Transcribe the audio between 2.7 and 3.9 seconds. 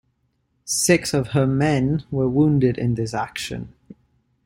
in this action.